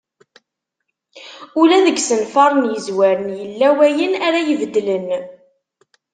Ula 1.59 1.77
deg 1.85 1.97
isenfaren 2.01 2.71
yezwaren 2.73 3.31
yella 3.39 3.69
wayen 3.77 4.13
ara 4.27 4.39
ibeddlen. 4.53 5.07